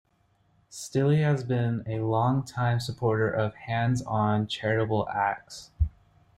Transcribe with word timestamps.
Stilley 0.71 1.21
has 1.23 1.43
been 1.43 1.83
a 1.85 1.99
long 1.99 2.43
time 2.43 2.79
supporter 2.79 3.29
of 3.29 3.53
hands 3.53 4.01
on 4.01 4.47
charitable 4.47 5.07
acts. 5.09 5.69